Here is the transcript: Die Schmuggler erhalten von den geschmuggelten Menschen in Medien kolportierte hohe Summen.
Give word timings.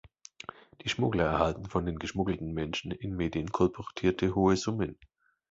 Die 0.81 0.89
Schmuggler 0.89 1.25
erhalten 1.25 1.67
von 1.69 1.85
den 1.85 1.99
geschmuggelten 1.99 2.55
Menschen 2.55 2.89
in 2.91 3.15
Medien 3.15 3.51
kolportierte 3.51 4.33
hohe 4.33 4.57
Summen. 4.57 4.97